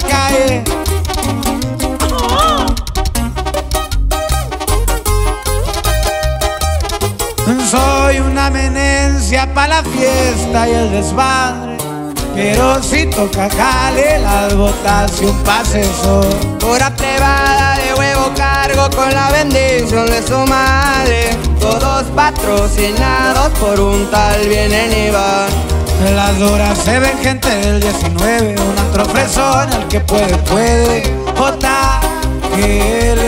Soy 7.70 8.20
una 8.20 8.48
amenencia 8.48 9.54
pa' 9.54 9.68
la 9.68 9.84
fiesta 9.84 10.68
y 10.68 10.74
el 10.74 10.92
desmadre. 10.92 11.78
Pero 12.36 12.84
si 12.84 13.06
toca 13.06 13.50
jale 13.50 14.20
las 14.20 14.54
botas 14.54 15.22
y 15.22 15.26
un 15.26 15.38
pase. 15.44 15.90
Pura 16.60 16.94
privada 16.94 17.78
de 17.78 17.94
huevo 17.94 18.32
cargo 18.36 18.90
con 18.94 19.14
la 19.14 19.32
bendición 19.32 20.08
de 20.08 20.22
su 20.22 20.38
madre. 20.40 21.38
Todos 21.62 22.04
patrocinados 22.16 23.50
por 23.60 23.80
un 23.80 24.06
tal 24.12 24.50
vienen 24.50 25.08
y 25.08 25.10
van. 25.10 25.81
En 26.06 26.16
las 26.16 26.42
horas 26.42 26.78
se 26.80 27.00
ven 27.00 27.18
gente 27.20 27.48
del 27.48 27.80
19, 27.80 28.56
un 28.60 28.80
antro 28.80 29.06
fresón, 29.06 29.72
el 29.74 29.88
que 29.88 30.00
puede, 30.00 30.36
puede. 30.40 31.04
JGL 31.36 33.22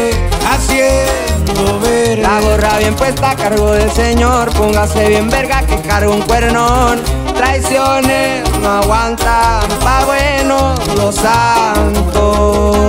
haciendo 0.52 1.80
ver. 1.80 2.20
La 2.20 2.42
gorra 2.42 2.78
bien 2.80 2.96
puesta 2.96 3.32
a 3.32 3.36
cargo 3.36 3.72
del 3.72 3.92
señor. 3.92 4.52
Póngase 4.54 5.08
bien 5.08 5.30
verga 5.30 5.62
que 5.62 5.78
cargo 5.82 6.14
un 6.14 6.22
cuernón. 6.24 7.00
Traiciones 7.36 8.44
no 8.62 8.70
aguantan, 8.82 9.68
pa' 9.84 10.06
bueno 10.06 10.76
los 10.96 11.16
santos. 11.16 12.88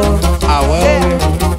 A 0.48 0.60
huevo, 0.62 0.84
Sí. 0.84 1.53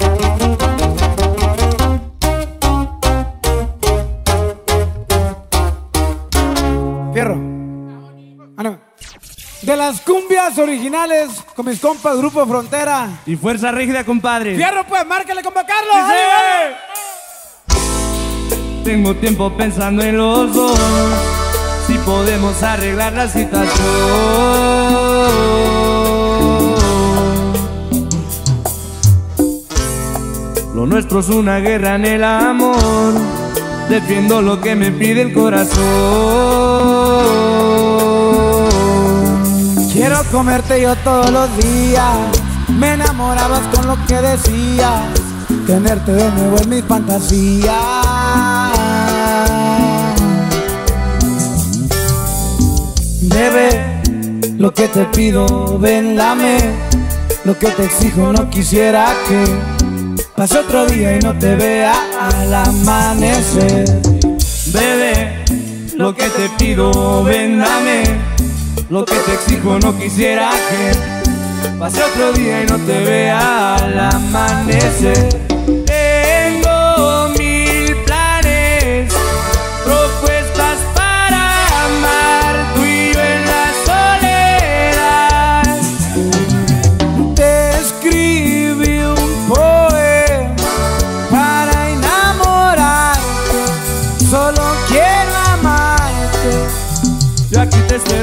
De 9.76 9.82
las 9.82 10.00
cumbias 10.00 10.56
originales 10.56 11.44
con 11.54 11.66
mis 11.66 11.78
compas 11.78 12.16
Grupo 12.16 12.46
Frontera. 12.46 13.20
Y 13.26 13.36
fuerza 13.36 13.70
rígida, 13.72 14.04
compadre. 14.04 14.56
Fierro, 14.56 14.86
pues, 14.86 15.06
márcale, 15.06 15.42
compa 15.42 15.66
Carlos. 15.66 15.94
Dice, 15.96 16.06
¡Dale, 16.06 16.76
dale! 18.72 18.82
Tengo 18.82 19.14
tiempo 19.16 19.54
pensando 19.54 20.02
en 20.02 20.16
los 20.16 20.54
dos. 20.54 20.80
Si 21.86 21.92
podemos 21.98 22.62
arreglar 22.62 23.12
la 23.12 23.28
situación. 23.28 23.66
Lo 30.74 30.86
nuestro 30.86 31.20
es 31.20 31.28
una 31.28 31.58
guerra 31.58 31.96
en 31.96 32.06
el 32.06 32.24
amor. 32.24 33.12
Defiendo 33.90 34.40
lo 34.40 34.58
que 34.58 34.74
me 34.74 34.90
pide 34.90 35.20
el 35.20 35.34
corazón. 35.34 35.76
Quiero 40.06 40.22
comerte 40.30 40.80
yo 40.80 40.94
todos 41.02 41.32
los 41.32 41.56
días. 41.56 42.16
Me 42.68 42.92
enamorabas 42.92 43.62
con 43.74 43.88
lo 43.88 43.96
que 44.06 44.14
decías. 44.14 45.02
Tenerte 45.66 46.12
de 46.12 46.30
nuevo 46.30 46.58
en 46.62 46.68
mis 46.68 46.84
fantasías. 46.84 47.74
Bebé, 53.22 54.00
lo 54.56 54.72
que 54.72 54.86
te 54.86 55.06
pido, 55.06 55.76
ven, 55.80 56.14
dame. 56.14 56.58
Lo 57.44 57.58
que 57.58 57.66
te 57.70 57.86
exijo, 57.86 58.32
no 58.32 58.48
quisiera 58.48 59.12
que 59.26 59.44
pase 60.36 60.58
otro 60.60 60.86
día 60.86 61.16
y 61.16 61.18
no 61.18 61.36
te 61.36 61.56
vea 61.56 61.94
al 62.20 62.54
amanecer. 62.54 64.00
Bebé, 64.72 65.44
lo 65.96 66.14
que 66.14 66.28
te 66.28 66.48
pido, 66.56 67.24
ven, 67.24 67.58
dame. 67.58 68.35
Lo 68.88 69.04
que 69.04 69.16
te 69.16 69.34
exijo, 69.34 69.80
no 69.80 69.98
quisiera 69.98 70.50
que 70.70 71.70
pase 71.76 72.04
otro 72.04 72.32
día 72.34 72.62
y 72.62 72.66
no 72.66 72.76
te 72.78 73.00
vea 73.00 73.74
al 73.74 73.98
amanecer. 73.98 75.45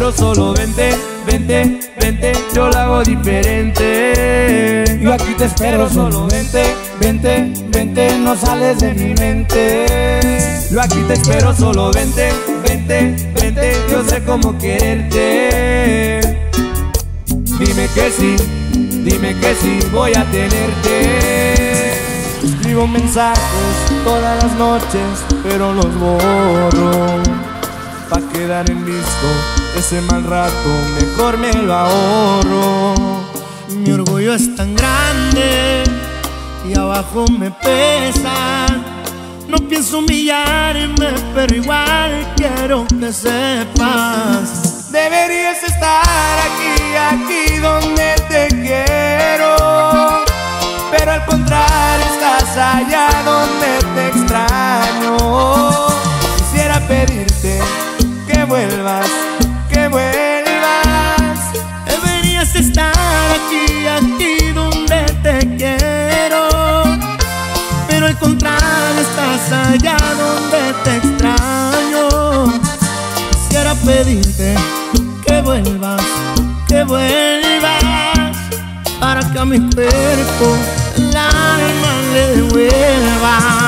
Espero, 0.09 0.33
solo 0.35 0.53
vente, 0.53 0.89
vente, 1.25 1.79
vente, 1.99 2.33
yo 2.53 2.67
lo 2.67 2.77
hago 2.77 3.03
diferente. 3.03 4.83
Yo 5.01 5.13
aquí 5.13 5.33
te 5.37 5.45
espero, 5.45 5.89
solo 5.89 6.27
vente, 6.27 6.75
vente, 6.99 7.53
vente, 7.69 8.17
no 8.19 8.35
sales 8.35 8.79
de 8.79 8.93
mi 8.93 9.13
mente. 9.13 9.85
Yo 10.69 10.81
aquí 10.81 10.99
te 11.07 11.13
espero, 11.13 11.55
solo 11.55 11.89
vente, 11.91 12.33
vente, 12.67 13.15
vente, 13.39 13.77
yo 13.89 14.03
sé 14.03 14.21
cómo 14.23 14.57
quererte. 14.57 16.19
Dime 17.29 17.87
que 17.93 18.11
sí, 18.11 18.35
dime 19.03 19.39
que 19.39 19.55
sí, 19.55 19.79
voy 19.93 20.11
a 20.15 20.25
tenerte. 20.31 21.93
Escribo 22.43 22.87
mensajes 22.87 24.03
todas 24.03 24.43
las 24.43 24.53
noches, 24.55 25.23
pero 25.43 25.71
los 25.73 25.97
borro. 25.97 27.23
Pa' 28.09 28.19
quedar 28.33 28.69
en 28.69 28.85
visto 28.85 29.52
ese 29.75 30.01
mal 30.01 30.23
rato, 30.23 30.69
mejor 30.99 31.37
me 31.37 31.53
lo 31.53 31.73
ahorro. 31.73 32.93
Mi 33.69 33.91
orgullo 33.91 34.33
es 34.33 34.55
tan 34.55 34.75
grande 34.75 35.83
y 36.67 36.77
abajo 36.77 37.25
me 37.37 37.51
pesa. 37.51 38.67
No 39.47 39.57
pienso 39.67 39.99
humillarme, 39.99 41.13
pero 41.35 41.55
igual 41.55 42.33
quiero 42.35 42.85
que 42.87 43.11
sepas. 43.13 44.91
Deberías 44.91 45.63
estar 45.63 46.39
aquí, 46.39 46.95
aquí 47.11 47.57
donde 47.57 48.15
te 48.29 48.47
quiero. 48.49 50.23
Pero 50.91 51.11
al 51.11 51.25
contrario, 51.25 52.05
estás 52.13 52.57
allá 52.57 53.09
donde 53.25 53.79
te 53.95 54.07
extraño. 54.07 55.17
Quisiera 56.37 56.79
pedirte 56.87 57.59
que 58.27 58.43
vuelvas, 58.45 59.07
que 59.83 59.89
vuelvas. 59.89 61.39
Deberías 61.85 62.55
estar 62.55 62.93
aquí, 63.37 63.87
aquí 63.87 64.51
donde 64.53 65.03
te 65.21 65.39
quiero. 65.57 66.83
Pero 67.87 68.05
al 68.07 68.17
contrario, 68.17 69.01
estás 69.01 69.51
allá 69.51 69.97
donde 70.23 70.73
te 70.83 70.97
extraño. 70.97 72.53
Quisiera 73.31 73.73
pedirte 73.75 74.55
que 75.25 75.41
vuelvas, 75.41 76.01
que 76.67 76.83
vuelvas. 76.83 77.83
Para 78.99 79.21
que 79.31 79.39
a 79.39 79.45
mi 79.45 79.59
cuerpo 79.59 80.57
el 80.95 81.15
alma 81.17 81.91
le 82.13 82.27
devuelva. 82.35 83.62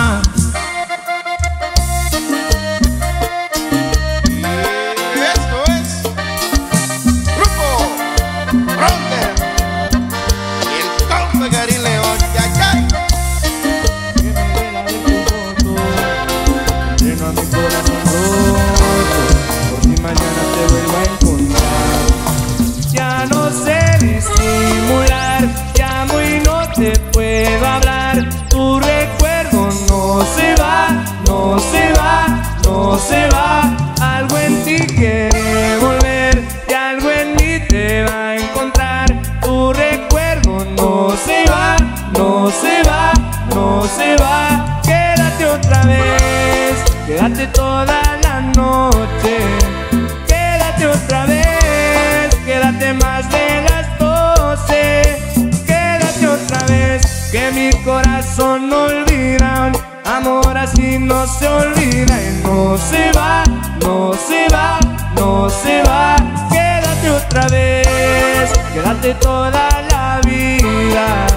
Mi 57.56 57.72
corazón 57.84 58.70
no 58.70 58.84
olvida. 58.84 59.72
Amor 60.04 60.58
así 60.58 61.00
no 61.00 61.26
se 61.26 61.48
olvida 61.48 62.16
y 62.22 62.44
no 62.44 62.78
se 62.78 63.12
va, 63.14 63.44
no 63.82 64.14
se 64.14 64.48
va, 64.54 64.78
no 65.16 65.50
se 65.50 65.82
va. 65.84 66.16
Quédate 66.52 67.10
otra 67.12 67.48
vez, 67.48 68.52
quédate 68.74 69.14
toda 69.16 69.70
la 69.90 70.22
vida. 70.26 71.28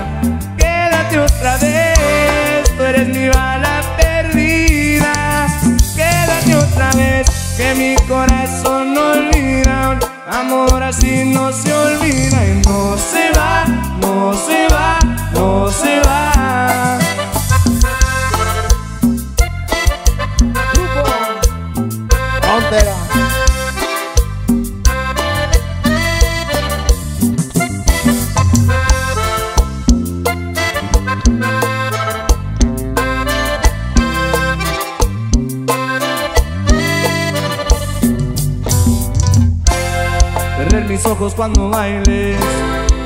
Quédate 0.57 1.20
otra 1.20 1.57
vez, 1.59 2.76
tú 2.76 2.83
eres 2.83 3.09
mi 3.09 3.28
bala 3.28 3.81
perdida. 3.96 5.46
Quédate 5.94 6.54
otra 6.57 6.90
vez, 6.92 7.54
que 7.57 7.74
mi 7.74 7.94
corazón 8.09 8.94
no 8.94 9.12
olvida. 9.12 9.98
Amor 10.31 10.83
así 10.83 11.24
no 11.24 11.52
se 11.52 11.72
olvida 11.72 12.44
y 12.44 12.62
no 12.66 12.96
se 12.98 13.31
va, 13.38 13.64
no 14.00 14.35
se 14.35 14.66
va, 14.68 14.98
no 15.33 15.70
se 15.70 16.00
va. 16.00 16.08
Cuando 41.18 41.68
bailes, 41.68 42.38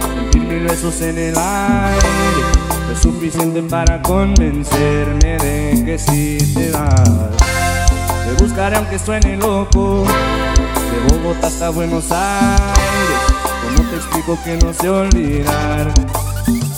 sentir 0.02 0.42
mil 0.42 0.64
besos 0.64 1.00
en 1.00 1.16
el 1.16 1.34
aire, 1.34 2.02
es 2.92 3.00
suficiente 3.00 3.62
para 3.62 4.02
convencerme 4.02 5.38
de 5.38 5.82
que 5.82 5.98
si 5.98 6.36
te 6.52 6.70
vas. 6.72 7.30
Te 8.26 8.44
buscaré 8.44 8.76
aunque 8.76 8.98
suene 8.98 9.38
loco, 9.38 10.04
de 10.04 11.14
Bogotá 11.14 11.46
hasta 11.46 11.70
Buenos 11.70 12.12
Aires, 12.12 13.18
como 13.62 13.88
te 13.88 13.96
explico 13.96 14.38
que 14.44 14.58
no 14.58 14.74
sé 14.74 14.90
olvidar. 14.90 15.90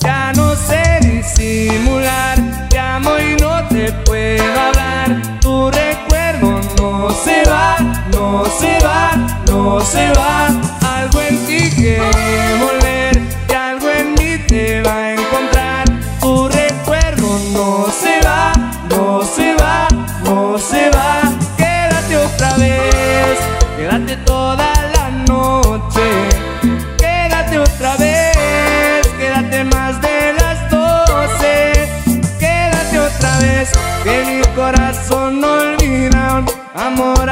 Ya 0.01 0.33
no 0.35 0.55
sé 0.55 1.01
disimular, 1.03 2.69
te 2.71 2.79
amo 2.79 3.11
y 3.19 3.43
no 3.43 3.67
te 3.69 3.93
puedo 4.05 4.61
hablar. 4.61 5.41
Tu 5.41 5.71
recuerdo 5.71 6.61
no 6.79 7.11
se 7.11 7.43
va, 7.51 7.77
no 8.13 8.45
se 8.45 8.79
va, 8.85 9.43
no 9.49 9.81
se 9.81 10.11
va. 10.13 10.84
Algo 11.05 11.21
en 11.21 11.37
ti 11.47 11.71
quiere 11.77 12.57
volver 12.59 13.21
y 13.51 13.53
algo 13.53 13.91
en 13.91 14.15
mí 14.15 14.39
te 14.49 14.81
va 14.81 14.97
a 14.97 15.13
encontrar. 15.13 15.54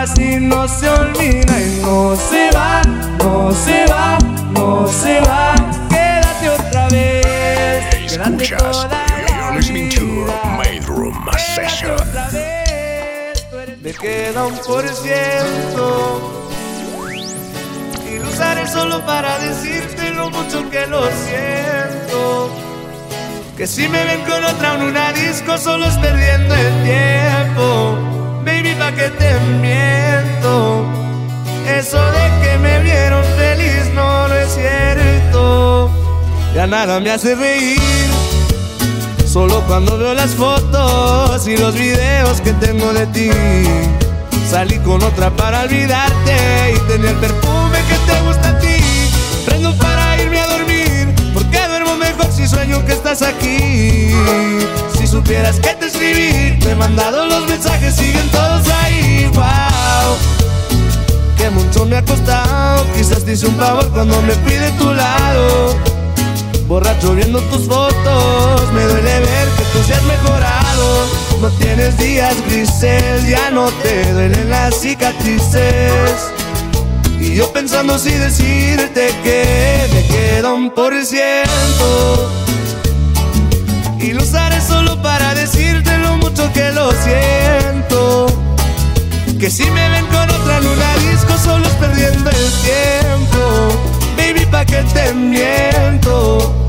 Amor 0.03 0.11
así 0.11 0.41
no 0.41 0.67
se 0.67 0.89
olvida 0.89 1.61
y 1.61 1.81
no 1.81 2.17
se 2.17 2.51
va, 2.51 2.83
no 3.19 3.53
se 3.53 3.87
va, 3.87 4.19
no 4.51 4.89
se 4.89 5.21
va. 5.21 5.55
Quédate 5.89 6.51
otra 6.51 6.89
vez, 6.89 8.11
quédate 8.11 8.45
Escuchas, 8.45 8.89
you're 9.29 9.55
listening 9.55 9.91
to. 9.91 10.27
Main 10.57 10.83
Room 10.87 11.15
Session. 11.55 11.97
Me 13.81 13.93
queda 13.93 14.45
un 14.45 14.59
por 14.67 14.89
ciento 14.89 16.51
y 18.11 18.19
lo 18.19 18.29
usaré 18.29 18.67
solo 18.67 19.07
para 19.07 19.39
decirte 19.39 20.11
lo 20.11 20.31
mucho 20.31 20.69
que 20.69 20.85
lo 20.89 21.03
siento. 21.13 22.51
Que 23.57 23.69
si 23.69 23.89
me 23.89 24.05
ven 24.05 24.23
con 24.23 24.45
otra 24.45 24.75
en 24.75 24.83
una 24.83 25.13
disco 25.13 25.57
solo 25.59 25.87
es 25.87 25.95
perdiendo 25.99 26.55
el 26.57 26.83
tiempo. 26.83 28.22
Que 28.91 29.09
te 29.09 29.35
miento. 29.61 30.85
Eso 31.67 31.97
de 31.97 32.43
que 32.43 32.59
me 32.59 32.81
vieron 32.81 33.25
feliz 33.39 33.91
no, 33.95 34.29
no 34.29 34.35
es 34.35 34.53
cierto. 34.53 35.91
Ya 36.55 36.67
nada 36.67 37.01
me 37.01 37.11
hace 37.11 37.35
reír. 37.35 37.81
Solo 39.27 39.63
cuando 39.67 39.97
veo 39.97 40.13
las 40.13 40.33
fotos 40.33 41.49
y 41.49 41.57
los 41.57 41.75
videos 41.75 42.43
que 42.43 42.53
tengo 42.55 42.93
de 42.93 43.07
ti. 43.07 43.31
salí 44.51 44.79
con 44.81 45.03
otra 45.03 45.31
para 45.31 45.63
olvidarte 45.63 46.37
y 46.77 46.79
tener 46.89 47.15
perfume 47.15 47.79
que 47.89 48.13
te 48.13 48.21
gusta 48.27 48.51
a 48.51 48.59
ti. 48.59 48.77
Prendo 49.47 49.75
si 52.43 52.49
sueño 52.49 52.85
que 52.85 52.93
estás 52.93 53.23
aquí. 53.23 54.11
Si 54.99 55.07
supieras 55.07 55.61
que 55.61 55.75
te 55.75 55.87
escribí, 55.87 56.59
te 56.59 56.73
he 56.73 56.75
mandado 56.75 57.27
los 57.27 57.47
mensajes, 57.49 57.95
siguen 57.95 58.29
todos 58.31 58.69
ahí. 58.69 59.31
Wow, 59.35 60.17
que 61.37 61.51
mucho 61.51 61.87
me 61.87 61.97
ha 61.97 62.05
costado. 62.05 62.85
Quizás 62.97 63.25
te 63.25 63.33
hice 63.33 63.47
un 63.47 63.57
favor 63.57 63.89
cuando 63.91 64.21
me 64.23 64.33
fui 64.33 64.55
de 64.55 64.71
tu 64.73 64.93
lado. 64.93 65.77
Borracho 66.67 67.15
viendo 67.15 67.41
tus 67.43 67.67
fotos, 67.67 68.73
me 68.73 68.83
duele 68.83 69.21
ver 69.21 69.49
que 69.57 69.65
tú 69.73 69.83
seas 69.87 70.03
mejorado. 70.03 71.07
No 71.41 71.49
tienes 71.59 71.97
días 71.99 72.35
grises, 72.47 73.29
ya 73.29 73.51
no 73.51 73.71
te 73.83 74.13
duelen 74.13 74.51
las 74.51 74.81
cicatrices. 74.81 76.33
Y 77.23 77.37
yo 77.37 77.53
pensando 77.53 77.99
si 77.99 78.11
decirte 78.11 79.15
que 79.23 79.89
me 79.95 80.07
queda 80.09 80.53
un 80.53 80.71
por 80.75 80.93
ciento. 81.05 82.31
Y 84.01 84.13
lo 84.13 84.23
usaré 84.23 84.61
solo 84.61 85.01
para 85.01 85.33
decirte 85.33 85.99
lo 85.99 86.17
mucho 86.17 86.53
que 86.53 86.73
lo 86.73 86.91
siento. 86.91 88.27
Que 89.39 89.49
si 89.51 89.71
me 89.71 89.89
ven 89.91 90.07
con 90.07 90.29
otra 90.31 90.59
en 90.59 90.67
una 90.67 90.97
disco, 90.97 91.39
solo 91.39 91.65
es 91.65 91.75
perdiendo 91.75 92.29
el 92.29 92.51
tiempo. 92.67 93.41
Baby, 94.17 94.45
pa' 94.47 94.65
que 94.65 94.83
te 94.93 95.15
miento. 95.15 96.69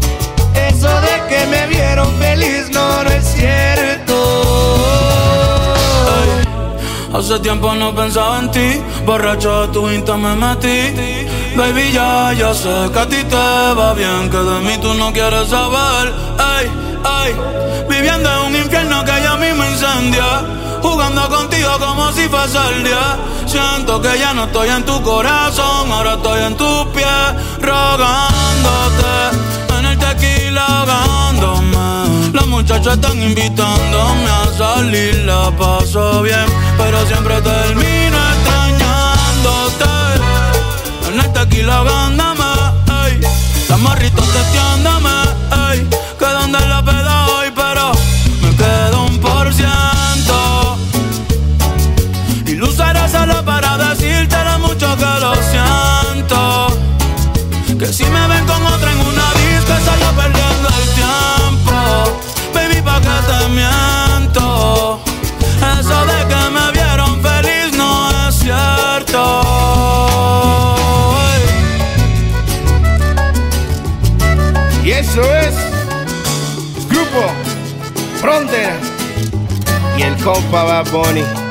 Eso 0.70 0.90
de 1.02 1.16
que 1.30 1.48
me 1.48 1.66
vieron 1.66 2.08
feliz 2.20 2.70
no, 2.72 3.04
no 3.04 3.10
es 3.10 3.26
cierto. 3.26 4.13
Hace 7.14 7.40
tiempo 7.42 7.76
no 7.76 7.94
pensaba 7.94 8.40
en 8.40 8.50
ti, 8.50 8.82
borracho 9.06 9.62
de 9.62 9.68
tu 9.74 9.88
insta 9.90 10.18
me 10.18 10.36
metí. 10.36 10.92
Baby, 11.56 11.92
ya, 11.92 12.34
ya 12.34 12.54
sé 12.56 12.90
que 12.92 13.00
a 13.00 13.08
ti 13.08 13.24
te 13.24 13.36
va 13.36 13.94
bien, 13.94 14.32
que 14.32 14.38
de 14.38 14.60
mí 14.62 14.78
tú 14.82 14.96
no 14.96 15.14
quieres 15.14 15.48
saber. 15.48 16.12
Ay, 16.40 16.72
ay, 17.04 17.36
viviendo 17.88 18.28
en 18.28 18.40
un 18.48 18.56
infierno 18.56 19.06
que 19.06 19.12
ya 19.12 19.34
a 19.34 19.38
mí 19.38 19.46
incendia. 19.48 20.24
Jugando 20.82 21.30
contigo 21.30 21.70
como 21.80 22.12
si 22.14 22.28
fuese 22.28 22.58
el 22.76 22.84
día. 22.84 23.18
Siento 23.46 24.02
que 24.02 24.18
ya 24.18 24.34
no 24.34 24.46
estoy 24.46 24.70
en 24.70 24.84
tu 24.84 25.00
corazón, 25.04 25.92
ahora 25.92 26.16
estoy 26.16 26.42
en 26.42 26.58
tus 26.58 26.86
pies, 26.96 27.28
rogándote. 27.62 29.14
En 29.78 29.86
el 29.86 29.98
tequila 30.00 30.66
ahogándome. 30.66 32.23
Las 32.34 32.48
muchachas 32.48 32.96
están 32.96 33.22
invitándome 33.22 34.28
a 34.28 34.46
salir, 34.58 35.16
la 35.26 35.52
paso 35.52 36.24
bien, 36.24 36.46
pero 36.78 37.06
siempre 37.06 37.40
termino 37.42 38.18
extrañándote. 38.34 39.86
En 41.10 41.20
el 41.20 41.34
tequila 41.34 41.78
ahogándome, 41.78 42.44
ey. 43.06 43.22
Las 43.70 43.80
morritos 43.80 44.28
testeándome, 44.34 45.12
Grupo 80.24 80.36
Frontera 80.36 80.46
y 80.46 80.54
el 80.54 80.54
compa 80.54 80.64
Bad 80.64 80.92
Bunny. 80.92 81.43